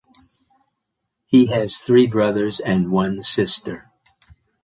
He 1.27 1.45
has 1.45 1.77
three 1.77 2.07
brothers 2.07 2.59
and 2.59 2.91
one 2.91 3.21
sister. 3.21 3.91